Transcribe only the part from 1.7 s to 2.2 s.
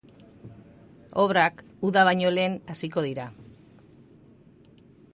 uda